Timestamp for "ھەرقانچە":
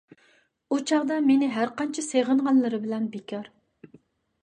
1.57-2.07